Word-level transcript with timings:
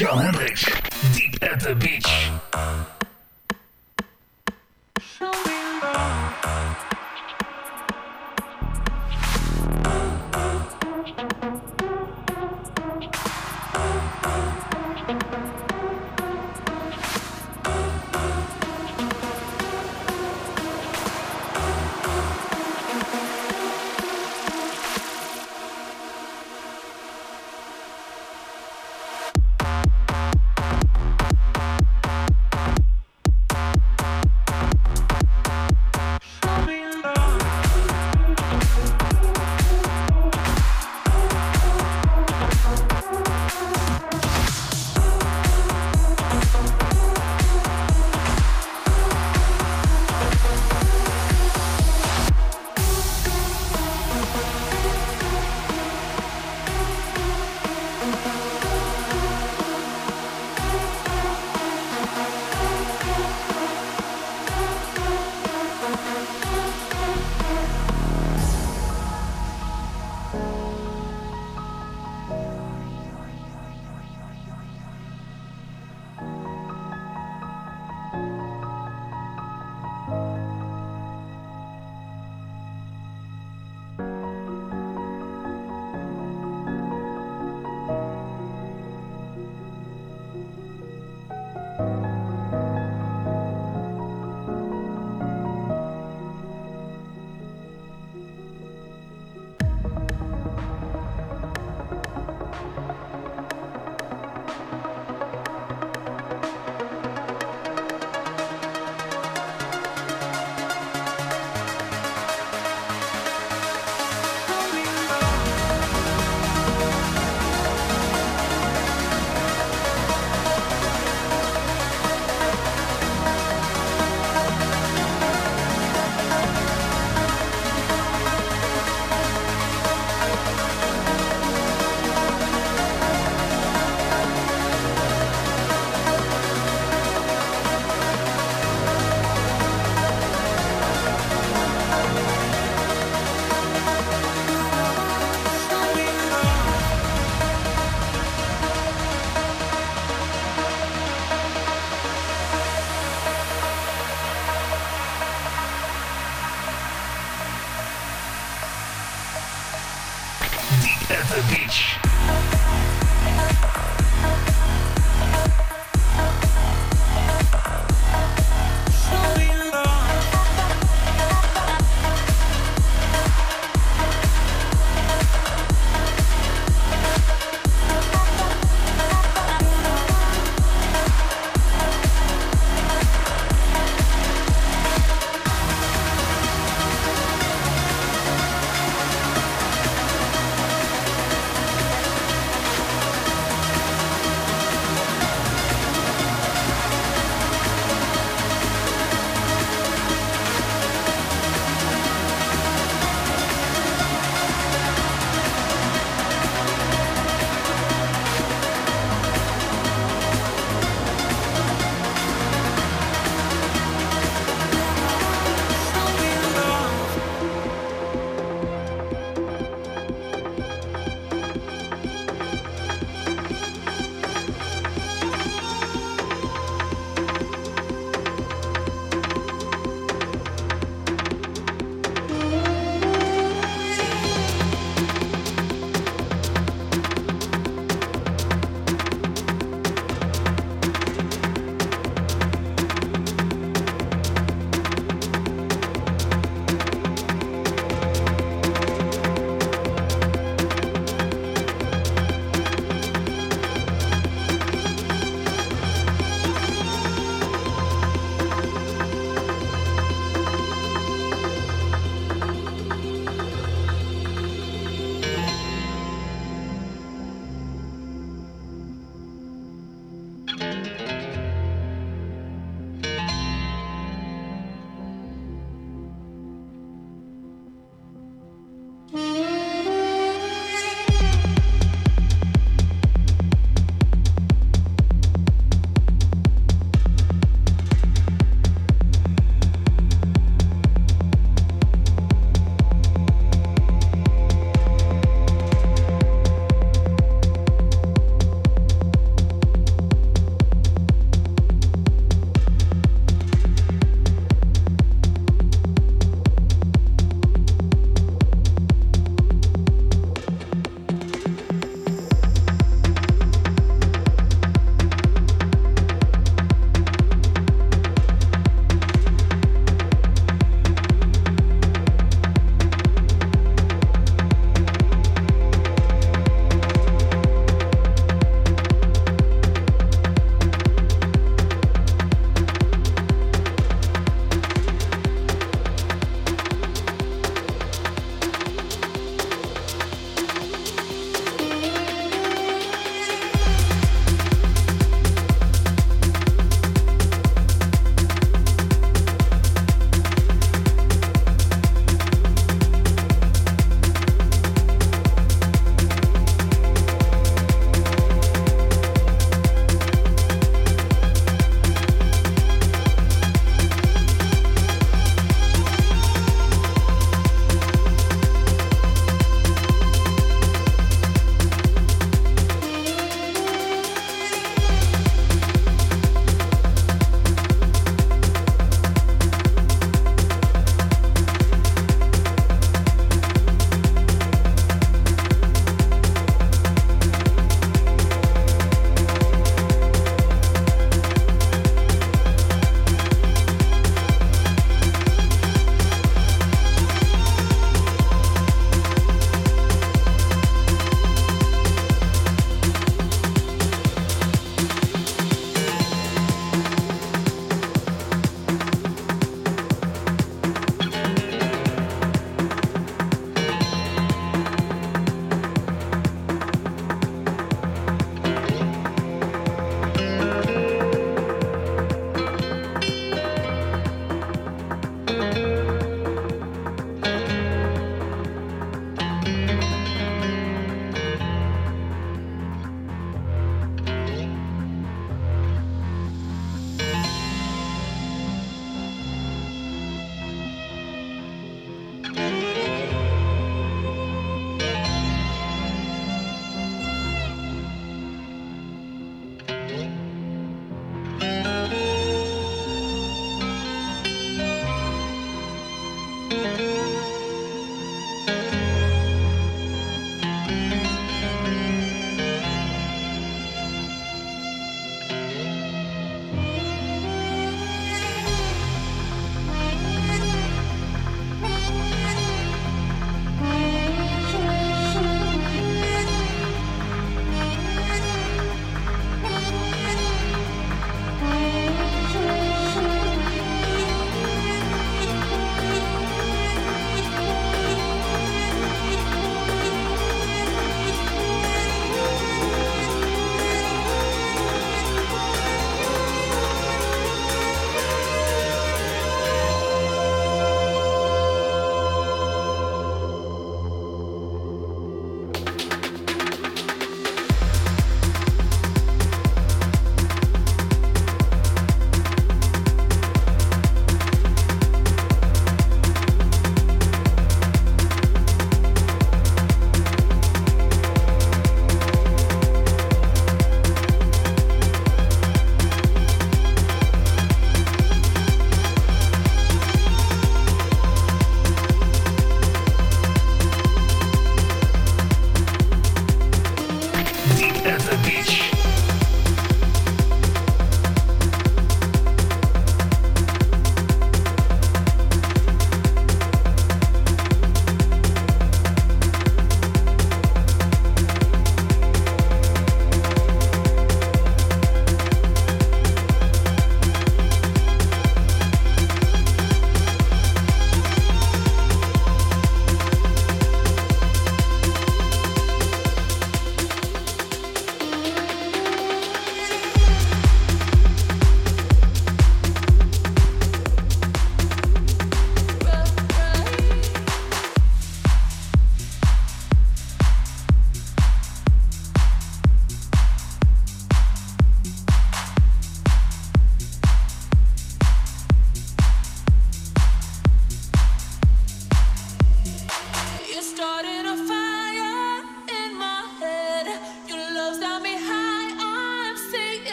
Jan 0.00 0.16
Hendricks, 0.16 0.64
Deep 1.14 1.42
at 1.42 1.60
the 1.60 1.74
Beach. 1.74 2.99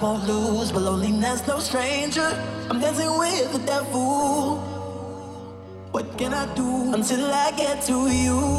won't 0.00 0.26
lose, 0.26 0.72
but 0.72 0.82
loneliness 0.82 1.46
no 1.46 1.58
stranger. 1.58 2.28
I'm 2.70 2.80
dancing 2.80 3.18
with 3.18 3.52
the 3.52 3.58
devil. 3.66 4.56
What 5.92 6.16
can 6.16 6.32
I 6.32 6.46
do 6.54 6.94
until 6.94 7.26
I 7.26 7.50
get 7.52 7.82
to 7.86 8.08
you? 8.08 8.49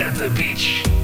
at 0.00 0.14
the 0.14 0.30
beach. 0.30 0.99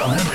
Power 0.00 0.29